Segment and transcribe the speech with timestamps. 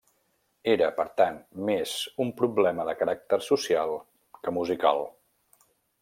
[0.75, 1.35] Era, per tant,
[1.67, 1.91] més
[2.25, 3.93] un problema de caràcter social
[4.39, 5.05] que musical.